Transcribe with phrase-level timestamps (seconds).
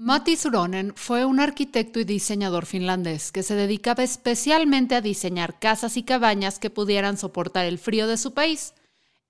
[0.00, 5.96] Matti Suronen fue un arquitecto y diseñador finlandés que se dedicaba especialmente a diseñar casas
[5.96, 8.74] y cabañas que pudieran soportar el frío de su país.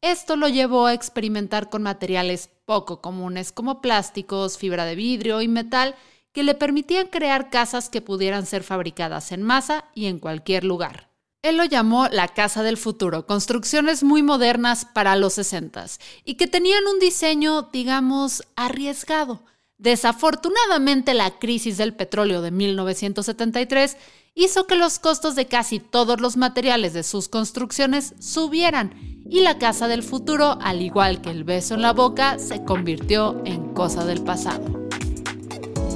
[0.03, 5.49] Esto lo llevó a experimentar con materiales poco comunes como plásticos, fibra de vidrio y
[5.49, 5.95] metal
[6.33, 11.09] que le permitían crear casas que pudieran ser fabricadas en masa y en cualquier lugar.
[11.41, 15.87] Él lo llamó la Casa del Futuro, construcciones muy modernas para los 60
[16.27, 19.41] y que tenían un diseño, digamos, arriesgado
[19.79, 23.97] Desafortunadamente, la crisis del petróleo de 1973
[24.35, 28.93] hizo que los costos de casi todos los materiales de sus construcciones subieran
[29.31, 33.41] y la casa del futuro, al igual que el beso en la boca, se convirtió
[33.45, 34.65] en cosa del pasado.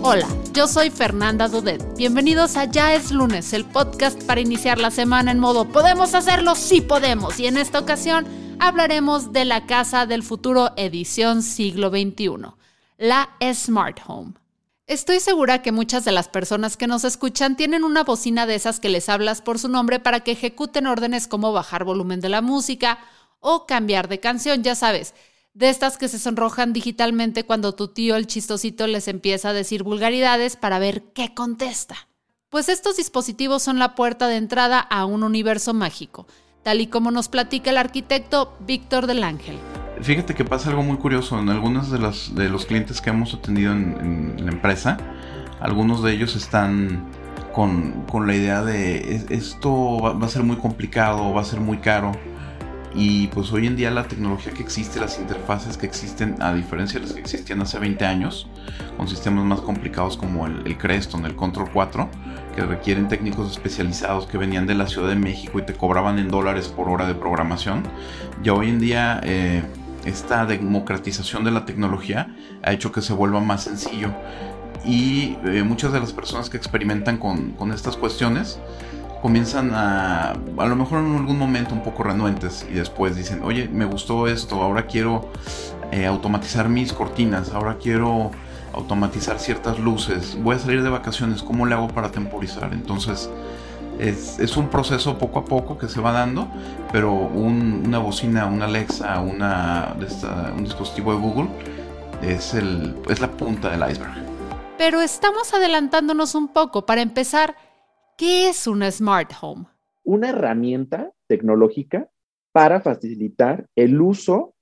[0.03, 1.97] Hola, yo soy Fernanda Dudet.
[1.97, 6.55] Bienvenidos a Ya es lunes, el podcast para iniciar la semana en modo ¿Podemos hacerlo?
[6.55, 7.41] Sí podemos.
[7.41, 8.27] Y en esta ocasión
[8.61, 12.62] hablaremos de la Casa del Futuro edición siglo XXI
[13.03, 14.35] la Smart Home.
[14.87, 18.79] Estoy segura que muchas de las personas que nos escuchan tienen una bocina de esas
[18.79, 22.43] que les hablas por su nombre para que ejecuten órdenes como bajar volumen de la
[22.43, 23.01] música
[23.41, 25.15] o cambiar de canción, ya sabes,
[25.53, 29.83] de estas que se sonrojan digitalmente cuando tu tío el chistosito les empieza a decir
[29.83, 32.07] vulgaridades para ver qué contesta.
[32.51, 36.29] Pues estos dispositivos son la puerta de entrada a un universo mágico,
[36.63, 39.59] tal y como nos platica el arquitecto Víctor del Ángel.
[40.03, 41.39] Fíjate que pasa algo muy curioso.
[41.39, 44.97] En algunos de los, de los clientes que hemos atendido en, la empresa,
[45.61, 47.07] algunos de ellos están
[47.53, 52.11] con, la idea de esto va, a ser muy complicado, va a ser muy caro.
[52.95, 56.99] Y pues hoy en día la tecnología que existe, las interfaces que existen, a diferencia
[56.99, 58.49] de las que existían hace 20 años,
[58.97, 62.11] con sistemas más complicados como el, el Creston, el Control 4,
[62.57, 66.29] que requieren técnicos especializados que venían de la Ciudad de México y te cobraban en
[66.29, 67.85] dólares por hora de programación,
[68.43, 69.21] ya hoy en día...
[69.23, 69.63] Eh,
[70.05, 74.11] esta democratización de la tecnología ha hecho que se vuelva más sencillo
[74.85, 78.59] y eh, muchas de las personas que experimentan con, estas cuestiones
[79.21, 83.69] comienzan a, a lo mejor en algún momento un poco renuentes y después dicen, oye,
[83.69, 85.31] me gustó esto, ahora quiero
[85.93, 88.33] eh, automatizar mis cortinas, ahora quiero
[88.73, 92.73] automatizar ciertas luces, voy a salir de vacaciones, ¿cómo le hago para temporizar?
[92.73, 93.31] Entonces,
[94.09, 96.49] es, un proceso poco a poco que se va dando,
[96.91, 99.97] pero una bocina, una Alexa, una,
[100.57, 101.49] un dispositivo de Google
[102.23, 104.13] es, el, es la punta del iceberg.
[104.77, 106.85] Pero estamos adelantándonos un poco.
[106.85, 107.55] Para empezar,
[108.19, 109.67] ¿qué es una smart home?
[110.03, 112.09] Una herramienta tecnológica
[112.53, 114.55] para facilitar el uso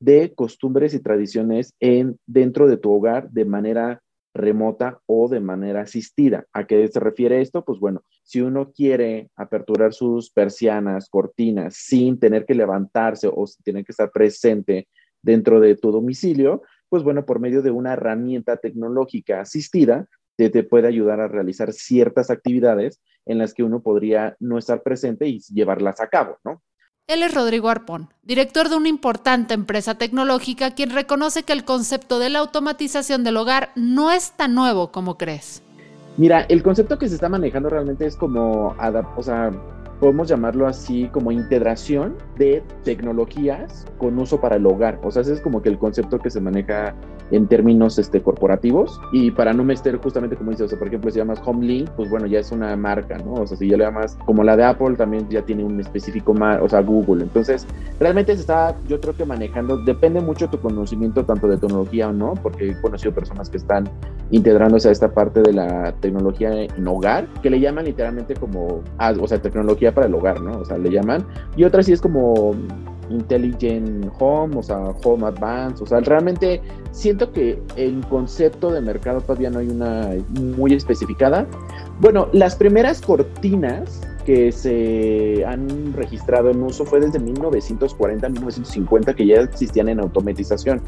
[0.00, 4.02] de costumbres y tradiciones en, dentro de tu hogar de manera
[4.34, 6.46] remota o de manera asistida.
[6.52, 7.64] ¿A qué se refiere esto?
[7.64, 13.64] Pues bueno, si uno quiere aperturar sus persianas, cortinas, sin tener que levantarse o sin
[13.64, 14.86] tener que estar presente
[15.20, 20.86] dentro de tu domicilio, pues bueno, por medio de una herramienta tecnológica asistida, te, puede
[20.86, 26.00] ayudar a realizar ciertas actividades en las que uno podría no estar presente y llevarlas
[26.00, 26.62] a cabo, ¿no?
[27.08, 32.20] Él es Rodrigo Arpón, director de una importante empresa tecnológica, quien reconoce que el concepto
[32.20, 35.64] de la automatización del hogar no es tan nuevo como crees.
[36.20, 38.76] Mira, el concepto que se está manejando realmente es como,
[39.16, 39.50] o sea,
[40.00, 45.00] podemos llamarlo así como integración de tecnologías con uso para el hogar.
[45.02, 46.94] O sea, ese es como que el concepto que se maneja
[47.30, 49.00] en términos este, corporativos.
[49.12, 52.10] Y para no meter justamente como dice, o sea, por ejemplo, si llamas HomeLink, pues
[52.10, 53.34] bueno, ya es una marca, ¿no?
[53.34, 56.32] O sea, si ya le llamas como la de Apple, también ya tiene un específico,
[56.32, 57.22] o sea, Google.
[57.22, 57.66] Entonces,
[57.98, 62.12] realmente se está, yo creo que manejando, depende mucho tu conocimiento tanto de tecnología o
[62.12, 63.88] no, porque he conocido personas que están
[64.30, 69.12] integrándose a esta parte de la tecnología en hogar, que le llaman literalmente como, ah,
[69.20, 70.60] o sea, tecnología para el hogar, ¿no?
[70.60, 71.24] O sea, le llaman.
[71.56, 72.54] Y otra sí es como
[73.10, 76.62] Intelligent Home, o sea, Home Advance, o sea, realmente
[76.92, 81.46] siento que el concepto de mercado todavía no hay una muy especificada.
[82.00, 89.26] Bueno, las primeras cortinas que se han registrado en uso fue desde 1940, 1950 que
[89.26, 90.80] ya existían en automatización.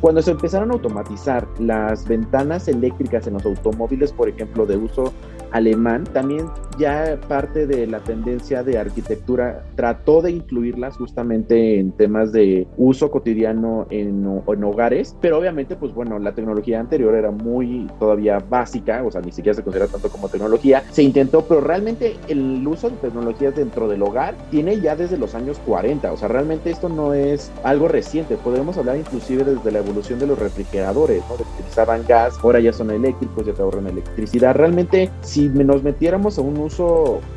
[0.00, 5.12] Cuando se empezaron a automatizar las ventanas eléctricas en los automóviles, por ejemplo, de uso
[5.52, 6.46] alemán, también
[6.80, 13.10] ya parte de la tendencia de arquitectura trató de incluirlas justamente en temas de uso
[13.10, 19.04] cotidiano en, en, hogares, pero obviamente pues bueno, la tecnología anterior era muy todavía básica,
[19.04, 22.88] o sea, ni siquiera se considera tanto como tecnología, se intentó, pero realmente el uso
[22.88, 26.88] de tecnologías dentro del hogar tiene ya desde los años 40, o sea, realmente esto
[26.88, 31.34] no es algo reciente, podemos hablar inclusive desde la evolución de los refrigeradores, ¿no?
[31.34, 36.40] Utilizaban gas, ahora ya son eléctricos, ya te ahorran electricidad, realmente si nos metiéramos a
[36.40, 36.69] un uso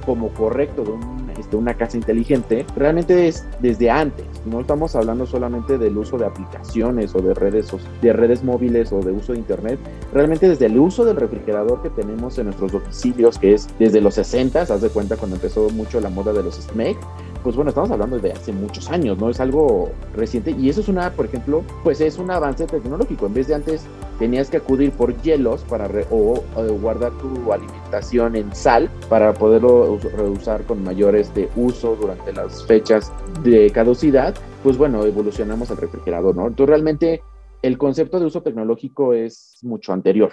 [0.06, 4.26] como correcto de un este, una casa inteligente, realmente es desde antes.
[4.46, 9.00] No estamos hablando solamente del uso de aplicaciones o de redes, de redes móviles o
[9.00, 9.80] de uso de internet.
[10.14, 14.16] Realmente desde el uso del refrigerador que tenemos en nuestros domicilios, que es desde los
[14.16, 16.98] 60, haz de cuenta cuando empezó mucho la moda de los SMEG,
[17.44, 19.30] pues bueno, estamos hablando de hace muchos años, ¿no?
[19.30, 23.26] Es algo reciente y eso es una, por ejemplo, pues es un avance tecnológico.
[23.26, 23.86] En vez de antes
[24.18, 26.44] tenías que acudir por hielos para o,
[26.82, 33.12] guardar tu alimentación en sal para poderlo reusar con mayor este, uso durante las fechas
[33.44, 36.48] de caducidad, pues bueno, evolucionamos al refrigerador, ¿no?
[36.48, 37.22] Entonces realmente
[37.62, 40.32] el concepto de uso tecnológico es mucho anterior.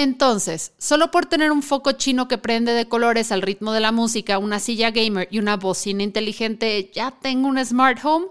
[0.00, 3.90] Entonces, solo por tener un foco chino que prende de colores al ritmo de la
[3.90, 8.26] música, una silla gamer y una bocina inteligente, ¿ya tengo un smart home?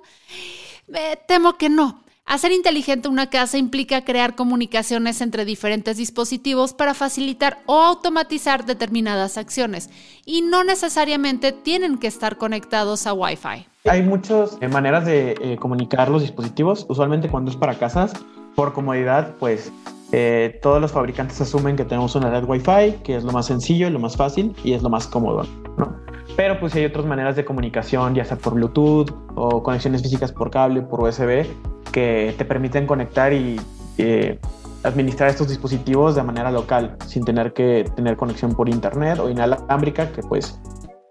[0.88, 2.06] Me temo que no.
[2.26, 9.38] Hacer inteligente una casa implica crear comunicaciones entre diferentes dispositivos para facilitar o automatizar determinadas
[9.38, 9.90] acciones
[10.26, 13.68] y no necesariamente tienen que estar conectados a Wi-Fi.
[13.90, 18.14] Hay muchas eh, maneras de eh, comunicar los dispositivos, usualmente cuando es para casas,
[18.56, 19.70] por comodidad, pues
[20.12, 23.90] eh, todos los fabricantes asumen que tenemos una red Wi-Fi, que es lo más sencillo,
[23.90, 25.46] lo más fácil y es lo más cómodo.
[26.36, 30.52] Pero pues hay otras maneras de comunicación, ya sea por Bluetooth o conexiones físicas por
[30.52, 31.46] cable, por USB,
[31.92, 33.60] que te permiten conectar y
[33.98, 34.40] eh,
[34.84, 40.12] administrar estos dispositivos de manera local, sin tener que tener conexión por internet o inalámbrica,
[40.12, 40.60] que pues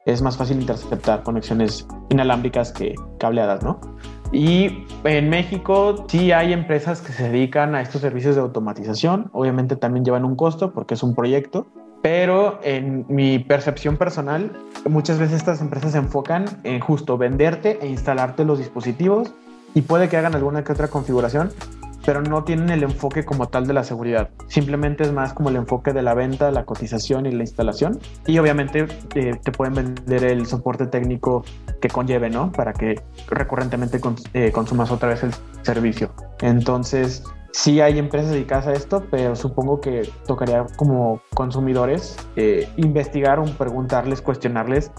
[0.06, 3.80] es más fácil interceptar conexiones inalámbricas que cableadas, ¿no?
[4.32, 9.30] Y en México sí hay empresas que se dedican a estos servicios de automatización.
[9.32, 11.66] Obviamente también llevan un costo porque es un proyecto,
[12.02, 14.52] pero en mi percepción personal,
[14.88, 19.32] muchas veces estas empresas se enfocan en justo venderte e instalarte los dispositivos
[19.74, 21.50] y puede que hagan alguna que otra configuración,
[22.06, 24.30] pero no tienen el enfoque como tal de la seguridad.
[24.46, 27.98] Simplemente es más como el enfoque de la venta, la cotización y la instalación.
[28.26, 28.86] Y obviamente
[29.16, 31.44] eh, te pueden vender el soporte técnico
[31.80, 32.52] que conlleve, ¿no?
[32.52, 34.00] Para que recurrentemente
[34.34, 35.32] eh, consumas otra vez el
[35.62, 36.14] servicio.
[36.40, 43.38] Entonces, sí hay empresas dedicadas a esto, pero supongo que tocaría como consumidores eh, investigar
[43.38, 44.90] o preguntarles, cuestionarles,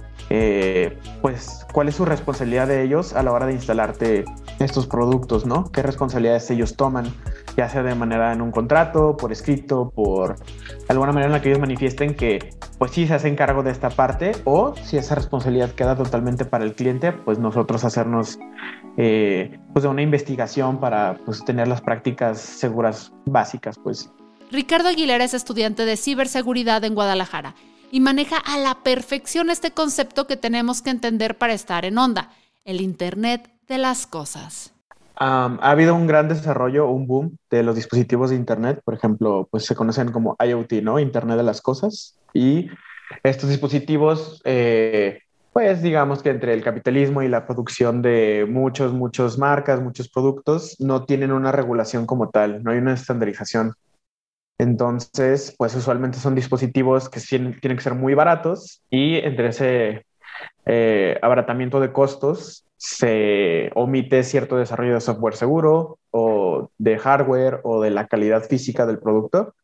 [1.22, 4.26] pues, cuál es su responsabilidad de ellos a la hora de instalarte
[4.60, 5.72] estos productos, ¿no?
[5.72, 7.14] ¿Qué responsabilidades ellos toman?
[7.58, 10.36] Ya sea de manera en un contrato, por escrito, por
[10.88, 13.90] alguna manera en la que ellos manifiesten que pues sí se hacen cargo de esta
[13.90, 18.38] parte o si esa responsabilidad queda totalmente para el cliente, pues nosotros hacernos
[18.98, 24.12] eh, pues de una investigación para pues tener las prácticas seguras básicas, pues.
[24.52, 27.56] Ricardo Aguilera es estudiante de ciberseguridad en Guadalajara
[27.92, 32.32] y maneja a la perfección este concepto que tenemos que entender para estar en onda,
[32.66, 34.77] el Internet de las cosas.
[35.20, 39.66] Ha habido un gran desarrollo, un boom de los dispositivos de Internet, por ejemplo, pues
[39.66, 41.00] se conocen como IoT, ¿no?
[41.00, 42.18] Internet de las cosas.
[42.34, 42.70] Y
[43.24, 45.22] estos dispositivos, eh,
[45.54, 50.80] pues digamos que entre el capitalismo y la producción de muchos, muchas marcas, muchos productos,
[50.80, 53.74] no tienen una regulación como tal, no hay una estandarización.
[54.60, 60.06] Entonces, pues usualmente son dispositivos que tienen, que ser muy baratos y entre ese
[60.66, 67.82] eh, abaratamiento de costos se omite cierto desarrollo de software seguro o de hardware o
[67.82, 69.56] de la calidad física del producto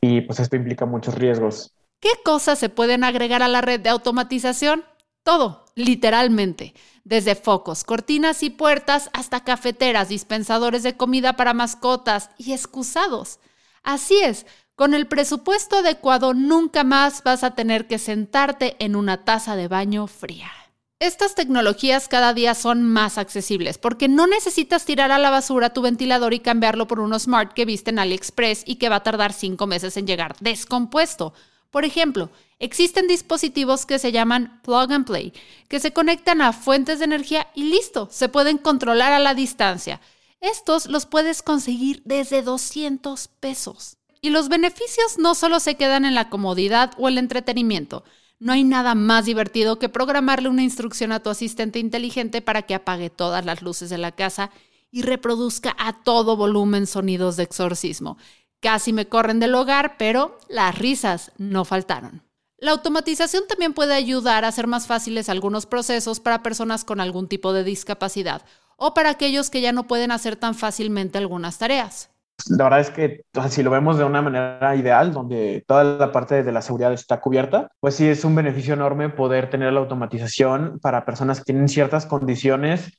[0.00, 1.72] y pues esto implica muchos riesgos.
[2.00, 4.84] ¿Qué cosas se pueden agregar a la red de automatización?
[5.22, 6.74] Todo, literalmente,
[7.04, 13.40] desde focos, cortinas y puertas hasta cafeteras, dispensadores de comida para mascotas y excusados.
[13.82, 19.24] Así es, con el presupuesto adecuado nunca más vas a tener que sentarte en una
[19.24, 20.50] taza de baño fría.
[20.98, 25.82] Estas tecnologías cada día son más accesibles porque no necesitas tirar a la basura tu
[25.82, 29.34] ventilador y cambiarlo por uno smart que viste en AliExpress y que va a tardar
[29.34, 31.34] cinco meses en llegar descompuesto.
[31.70, 35.34] Por ejemplo, existen dispositivos que se llaman plug and play,
[35.68, 40.00] que se conectan a fuentes de energía y listo, se pueden controlar a la distancia.
[40.40, 43.98] Estos los puedes conseguir desde 200 pesos.
[44.22, 48.02] Y los beneficios no solo se quedan en la comodidad o el entretenimiento,
[48.38, 52.74] no hay nada más divertido que programarle una instrucción a tu asistente inteligente para que
[52.74, 54.50] apague todas las luces de la casa
[54.90, 58.18] y reproduzca a todo volumen sonidos de exorcismo.
[58.60, 62.22] Casi me corren del hogar, pero las risas no faltaron.
[62.58, 67.28] La automatización también puede ayudar a hacer más fáciles algunos procesos para personas con algún
[67.28, 68.42] tipo de discapacidad
[68.76, 72.10] o para aquellos que ya no pueden hacer tan fácilmente algunas tareas
[72.50, 76.42] la verdad es que si lo vemos de una manera ideal, donde toda la parte
[76.42, 80.78] de la seguridad está cubierta, pues sí es un beneficio enorme poder tener la automatización
[80.80, 82.98] para personas que tienen ciertas condiciones,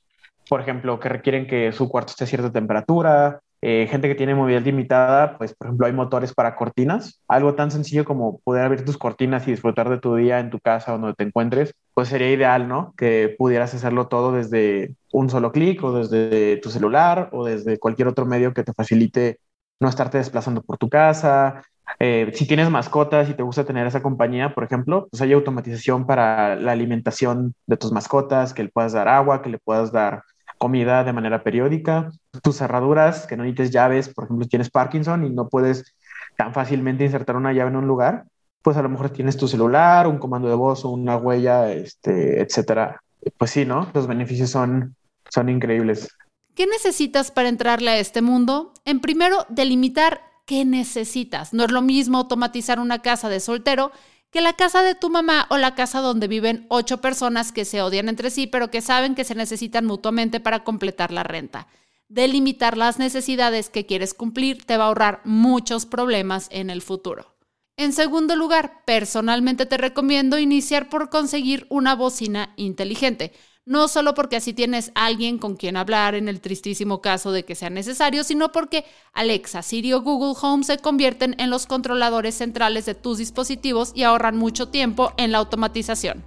[0.50, 4.36] por ejemplo, que requieren que su cuarto esté a cierta temperatura, eh, gente que tiene
[4.36, 8.86] movilidad limitada, pues por ejemplo hay motores para cortinas, algo tan sencillo como poder abrir
[8.86, 12.10] tus cortinas y disfrutar de tu día en tu casa o donde te encuentres pues
[12.10, 12.94] sería ideal, ¿no?
[12.96, 18.08] Que pudieras hacerlo todo desde un solo clic o desde tu celular o desde cualquier
[18.08, 19.40] otro medio que te facilite
[19.80, 21.64] no estarte desplazando por tu casa.
[22.00, 26.06] Eh, si tienes mascotas y te gusta tener esa compañía, por ejemplo, pues hay automatización
[26.06, 30.22] para la alimentación de tus mascotas, que le puedas dar agua, que le puedas dar
[30.60, 32.12] comida de manera periódica.
[32.44, 35.96] Tus cerraduras, que no necesites llaves, por ejemplo, si tienes Parkinson y no puedes
[36.38, 38.26] tan fácilmente insertar una llave en un lugar,
[38.62, 42.42] pues a lo mejor tienes tu celular, un comando de voz o una huella, este,
[42.42, 43.02] etcétera.
[43.38, 43.90] Pues sí, ¿no?
[43.94, 44.96] Los beneficios son,
[45.30, 46.10] son increíbles.
[46.56, 48.74] ¿Qué necesitas para entrarle a este mundo?
[48.84, 51.54] En primero, delimitar qué necesitas.
[51.54, 53.92] No es lo mismo automatizar una casa de soltero
[54.32, 57.82] que la casa de tu mamá o la casa donde viven ocho personas que se
[57.82, 61.68] odian entre sí, pero que saben que se necesitan mutuamente para completar la renta.
[62.10, 67.37] Delimitar las necesidades que quieres cumplir te va a ahorrar muchos problemas en el futuro.
[67.80, 73.34] En segundo lugar, personalmente te recomiendo iniciar por conseguir una bocina inteligente.
[73.66, 77.54] No solo porque así tienes alguien con quien hablar en el tristísimo caso de que
[77.54, 82.88] sea necesario, sino porque Alexa, Siri o Google Home se convierten en los controladores centrales
[82.88, 86.26] de tus dispositivos y ahorran mucho tiempo en la automatización.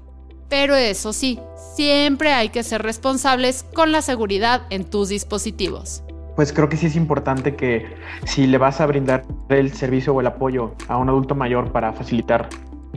[0.48, 1.40] Pero eso sí,
[1.74, 6.04] siempre hay que ser responsables con la seguridad en tus dispositivos
[6.40, 7.84] pues creo que sí es importante que
[8.24, 11.92] si le vas a brindar el servicio o el apoyo a un adulto mayor para
[11.92, 12.48] facilitar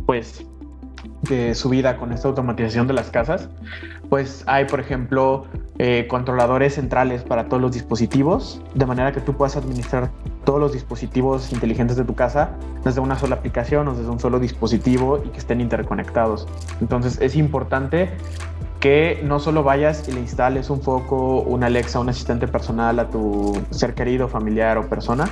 [0.06, 0.46] pues
[1.24, 3.50] de su vida con esta automatización de las casas,
[4.08, 5.46] pues hay, por ejemplo,
[5.78, 10.10] eh, controladores centrales para todos los dispositivos, de manera que tú puedas administrar
[10.46, 12.52] todos los dispositivos inteligentes de tu casa
[12.86, 16.48] desde una sola aplicación o desde un solo dispositivo y que estén interconectados.
[16.80, 18.10] Entonces es importante
[18.84, 23.08] que no solo vayas y le instales un foco, una Alexa, un asistente personal a
[23.08, 25.30] tu ser querido, familiar o persona,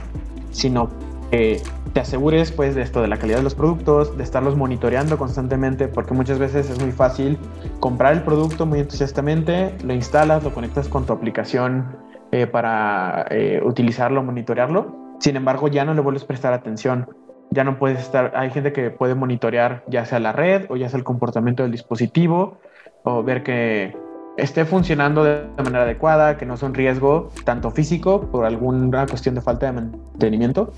[0.51, 0.87] sino
[1.31, 5.17] que te asegures pues de esto, de la calidad de los productos, de estarlos monitoreando
[5.17, 7.37] constantemente, porque muchas veces es muy fácil
[7.81, 11.97] comprar el producto muy entusiastamente, lo instalas, lo conectas con tu aplicación
[12.31, 17.09] eh, para eh, utilizarlo, monitorearlo, sin embargo ya no le vuelves a prestar atención.
[17.53, 20.87] Ya no puedes estar, hay gente que puede monitorear ya sea la red o ya
[20.87, 22.61] sea el comportamiento del dispositivo
[23.03, 23.95] o ver que
[24.37, 29.35] esté funcionando de manera adecuada, que no sea un riesgo tanto físico por alguna cuestión
[29.35, 30.73] de falta de mantenimiento,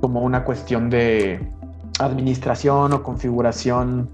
[0.00, 1.40] como una cuestión de
[1.98, 4.08] administración o configuración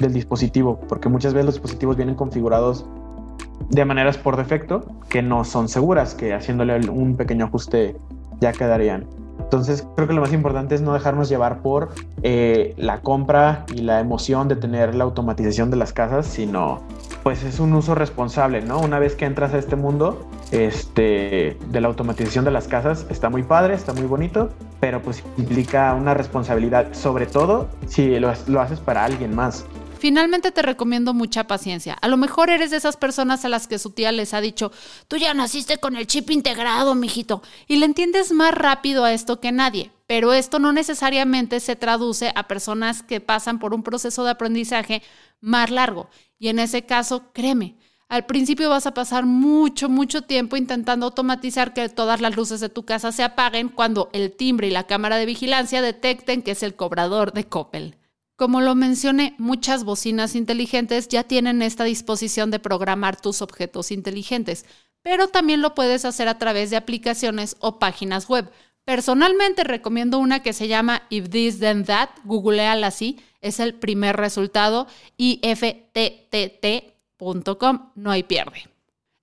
[0.00, 2.86] del dispositivo, porque muchas veces los dispositivos vienen configurados
[3.70, 7.96] de maneras por defecto que no son seguras, que haciéndole un pequeño ajuste
[8.40, 9.06] ya quedarían.
[9.44, 11.90] Entonces creo que lo más importante es no dejarnos llevar por
[12.22, 16.82] eh, la compra y la emoción de tener la automatización de las casas, sino
[17.22, 18.78] pues es un uso responsable, ¿no?
[18.80, 23.30] Una vez que entras a este mundo este, de la automatización de las casas, está
[23.30, 28.60] muy padre, está muy bonito, pero pues implica una responsabilidad, sobre todo si lo, lo
[28.60, 29.64] haces para alguien más.
[30.04, 31.94] Finalmente te recomiendo mucha paciencia.
[31.94, 34.70] A lo mejor eres de esas personas a las que su tía les ha dicho,
[35.08, 39.40] tú ya naciste con el chip integrado, mijito, y le entiendes más rápido a esto
[39.40, 39.92] que nadie.
[40.06, 45.02] Pero esto no necesariamente se traduce a personas que pasan por un proceso de aprendizaje
[45.40, 46.10] más largo.
[46.38, 47.78] Y en ese caso, créeme,
[48.10, 52.68] al principio vas a pasar mucho, mucho tiempo intentando automatizar que todas las luces de
[52.68, 56.62] tu casa se apaguen cuando el timbre y la cámara de vigilancia detecten que es
[56.62, 57.96] el cobrador de Coppel.
[58.36, 64.66] Como lo mencioné, muchas bocinas inteligentes ya tienen esta disposición de programar tus objetos inteligentes,
[65.02, 68.50] pero también lo puedes hacer a través de aplicaciones o páginas web.
[68.84, 74.16] Personalmente recomiendo una que se llama If This Then That, googleala así, es el primer
[74.16, 75.50] resultado, ifttt.com,
[77.94, 78.68] no hay pierde.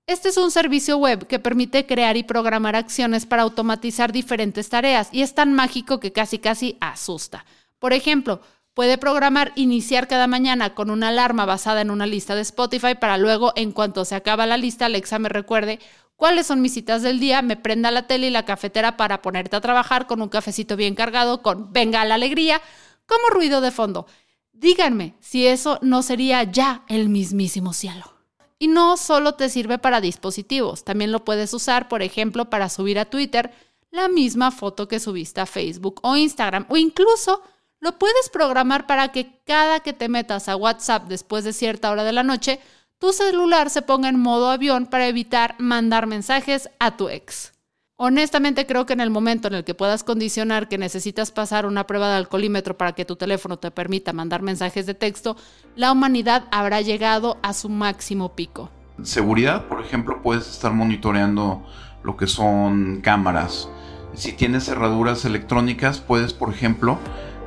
[0.07, 5.09] Este es un servicio web que permite crear y programar acciones para automatizar diferentes tareas
[5.11, 7.45] y es tan mágico que casi casi asusta.
[7.77, 8.41] Por ejemplo,
[8.73, 13.17] Puede programar iniciar cada mañana con una alarma basada en una lista de Spotify para
[13.17, 15.79] luego, en cuanto se acaba la lista, Alexa me recuerde
[16.15, 19.57] cuáles son mis citas del día, me prenda la tele y la cafetera para ponerte
[19.57, 22.61] a trabajar con un cafecito bien cargado con Venga la alegría,
[23.05, 24.07] como ruido de fondo.
[24.53, 28.13] Díganme si eso no sería ya el mismísimo cielo.
[28.57, 32.99] Y no solo te sirve para dispositivos, también lo puedes usar, por ejemplo, para subir
[32.99, 33.51] a Twitter
[33.89, 37.41] la misma foto que subiste a Facebook o Instagram o incluso
[37.81, 42.03] lo puedes programar para que cada que te metas a WhatsApp después de cierta hora
[42.03, 42.59] de la noche,
[42.99, 47.53] tu celular se ponga en modo avión para evitar mandar mensajes a tu ex.
[47.97, 51.85] Honestamente creo que en el momento en el que puedas condicionar que necesitas pasar una
[51.87, 55.35] prueba de alcoholímetro para que tu teléfono te permita mandar mensajes de texto,
[55.75, 58.69] la humanidad habrá llegado a su máximo pico.
[59.01, 61.65] Seguridad, por ejemplo, puedes estar monitoreando
[62.03, 63.69] lo que son cámaras.
[64.13, 66.99] Si tienes cerraduras electrónicas, puedes, por ejemplo,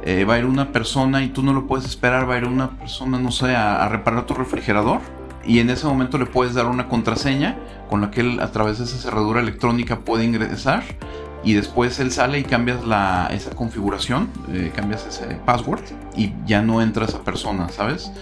[0.07, 2.45] eh, va a ir una persona y tú no lo puedes esperar, va a ir
[2.45, 5.01] una persona, no sé, a, reparar tu refrigerador
[5.47, 7.57] y en ese momento le puedes dar una contraseña
[7.89, 10.83] con la que él a través de esa cerradura electrónica puede ingresar
[11.43, 15.83] y después él sale y cambias la, esa configuración, eh, cambias ese password
[16.17, 18.13] y ya no entra esa persona, ¿sabes?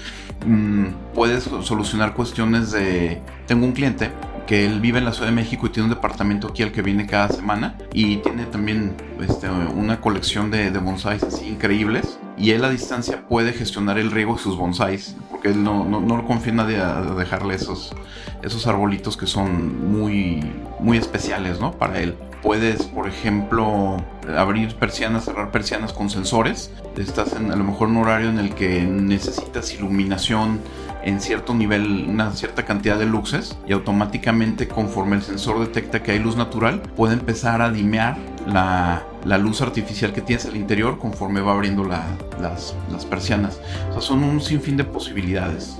[0.47, 3.21] Mm, puedes solucionar cuestiones de...
[3.47, 4.11] Tengo un cliente
[4.47, 6.83] que él vive en la Ciudad de México y tiene un departamento aquí al que
[6.83, 12.65] viene cada semana y tiene también este, una colección de, bonsáis así increíbles y él
[12.65, 16.25] a distancia puede gestionar el riego de sus bonsáis porque él no, no, no lo
[16.25, 17.95] confía nadie a dejarle esos,
[18.43, 20.43] esos arbolitos que son muy,
[20.81, 21.73] muy especiales ¿no?
[21.73, 22.17] para él.
[22.43, 24.05] Puedes, por ejemplo,
[24.37, 26.73] abrir persianas, cerrar persianas con sensores.
[26.97, 30.61] Estás en a lo mejor un horario en el que necesitas iluminación
[31.05, 36.13] en cierto nivel, una cierta cantidad de luces y automáticamente conforme el sensor detecta que
[36.13, 39.05] hay luz natural, puede empezar a dimear la,
[39.39, 43.61] luz artificial que tienes al interior conforme va abriendo las, las persianas.
[43.91, 45.77] O sea, son un sinfín de posibilidades.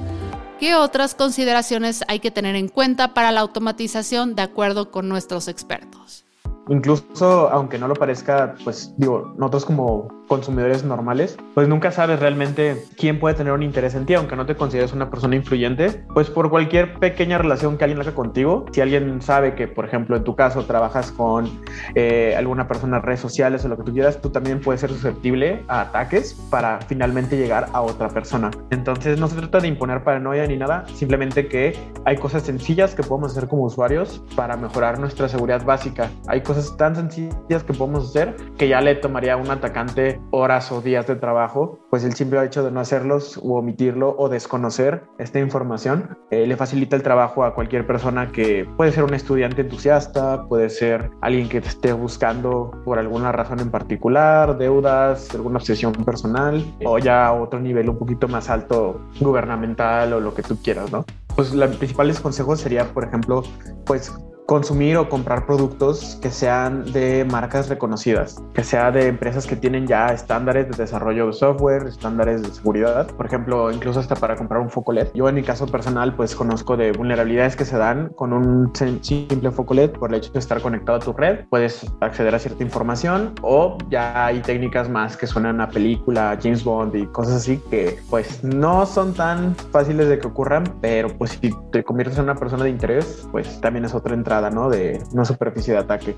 [0.61, 5.49] ¿Qué otras consideraciones hay que tener en cuenta para la automatización de acuerdo con nuestros
[5.49, 6.25] expertos?
[6.69, 12.87] Incluso, aunque no lo parezca, pues digo, nosotros como consumidores normales, pues nunca sabes realmente
[12.97, 16.31] quién puede tener un interés en ti, aunque no te consideres una persona influyente, pues
[16.31, 20.25] por cualquier pequeña relación que alguien haga contigo, si alguien sabe que, por ejemplo, en
[20.25, 21.51] tu caso trabajas con
[21.95, 24.89] eh, alguna persona en redes sociales o lo que tú quieras, tú también puedes ser
[24.89, 28.51] susceptible a ataques para finalmente llegar a otra persona.
[28.71, 33.03] Entonces no se trata de imponer paranoia ni nada, simplemente que hay cosas sencillas que
[33.03, 36.09] podemos hacer como usuarios para mejorar nuestra seguridad básica.
[36.27, 40.73] Hay cosas tan sencillas que podemos hacer que ya le tomaría a un atacante horas
[40.73, 45.03] o días de trabajo, pues el simple hecho de no hacerlos o omitirlo o desconocer
[45.19, 49.63] esta información eh, le facilita el trabajo a cualquier persona que puede ser un estudiante
[49.63, 55.93] entusiasta, puede ser alguien que esté buscando por alguna razón en particular, deudas, alguna obsesión
[55.93, 60.91] personal o ya otro nivel un poquito más alto gubernamental o lo que tú quieras,
[60.93, 61.05] ¿no?
[61.35, 63.43] Pues los principales consejos sería, por ejemplo,
[63.87, 64.13] pues
[64.47, 69.87] consumir o comprar productos que sean de marcas reconocidas, que sea de empresas que tienen
[69.87, 74.61] ya estándares de desarrollo de software, estándares de seguridad, por ejemplo, incluso hasta para comprar
[74.61, 75.09] un foco LED.
[75.15, 79.51] Yo en mi caso personal pues conozco de vulnerabilidades que se dan con un simple
[79.51, 82.63] foco LED por el hecho de estar conectado a tu red, puedes acceder a cierta
[82.63, 87.59] información o ya hay técnicas más que suenan a película, James Bond y cosas así
[87.71, 92.25] que pues no son tan fáciles de que ocurran, pero pues si te conviertes en
[92.25, 96.17] una persona de interés, pues también es otra entrada de una superficie de ataque.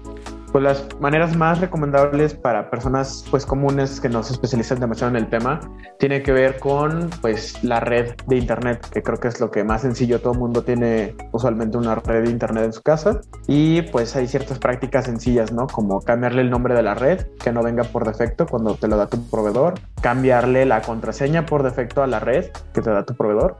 [0.52, 5.16] Pues las maneras más recomendables para personas pues comunes que no se especializan demasiado en
[5.16, 5.58] el tema
[5.98, 9.64] tiene que ver con pues la red de internet, que creo que es lo que
[9.64, 10.20] más sencillo.
[10.20, 14.60] Todo mundo tiene usualmente una red de internet en su casa y pues hay ciertas
[14.60, 15.66] prácticas sencillas, ¿no?
[15.66, 18.96] Como cambiarle el nombre de la red, que no venga por defecto cuando te lo
[18.96, 23.16] da tu proveedor, cambiarle la contraseña por defecto a la red que te da tu
[23.16, 23.56] proveedor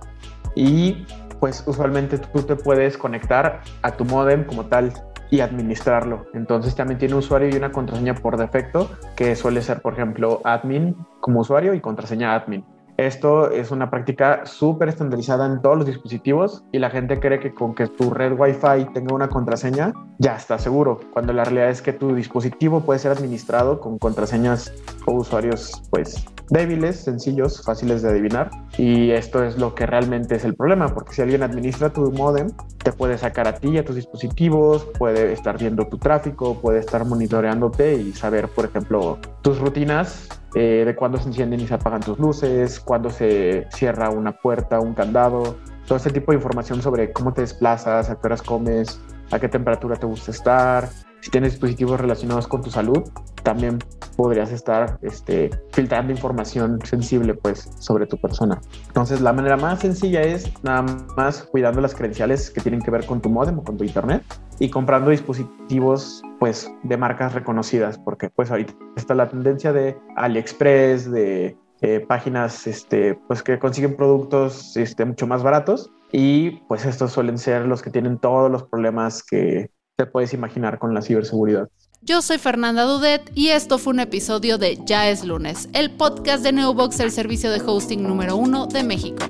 [0.55, 1.05] y
[1.45, 4.95] pues usualmente tú te puedes conectar a tu modem como tal
[5.31, 6.25] y administrarlo.
[6.33, 10.97] Entonces también tiene usuario y una contraseña por defecto que suele ser, por ejemplo, admin
[11.21, 12.65] como usuario y contraseña admin.
[12.97, 17.53] Esto es una práctica súper estandarizada en todos los dispositivos y la gente cree que
[17.53, 21.83] con que tu red Wi-Fi tenga una contraseña ya está seguro, cuando la realidad es
[21.83, 24.73] que tu dispositivo puede ser administrado con contraseñas
[25.07, 28.51] o usuarios pues débiles, sencillos, fáciles de adivinar.
[28.77, 32.51] Y esto es lo que realmente es el problema, porque si alguien administra tu modem,
[32.83, 36.81] te puede sacar a ti y a tus dispositivos, puede estar viendo tu tráfico, puede
[36.81, 41.75] estar monitoreándote y saber, por ejemplo, tus rutinas eh, de cuándo se encienden y se
[41.75, 46.81] apagan tus luces, cuándo se cierra una puerta, un candado, todo ese tipo de información
[46.81, 48.99] sobre cómo te desplazas, a qué horas comes,
[49.31, 50.89] a qué temperatura te gusta estar.
[51.21, 53.03] Si tienes dispositivos relacionados con tu salud,
[53.43, 53.79] también
[54.17, 58.59] podrías estar este, filtrando información sensible pues, sobre tu persona.
[58.87, 63.05] Entonces, la manera más sencilla es nada más cuidando las credenciales que tienen que ver
[63.05, 64.23] con tu modem o con tu internet
[64.59, 71.11] y comprando dispositivos pues de marcas reconocidas, porque pues ahorita está la tendencia de AliExpress,
[71.11, 77.13] de eh, páginas este, pues que consiguen productos este, mucho más baratos y pues estos
[77.13, 81.69] suelen ser los que tienen todos los problemas que te puedes imaginar con la ciberseguridad.
[82.01, 86.43] Yo soy Fernanda Dudet y esto fue un episodio de Ya es lunes, el podcast
[86.43, 89.25] de Neobox, el servicio de hosting número uno de México.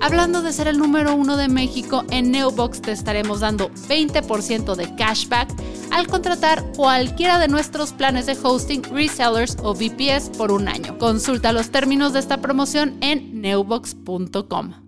[0.00, 4.94] Hablando de ser el número uno de México, en Neobox te estaremos dando 20% de
[4.94, 5.50] cashback
[5.90, 10.96] al contratar cualquiera de nuestros planes de hosting, resellers o VPS por un año.
[10.98, 14.87] Consulta los términos de esta promoción en neobox.com.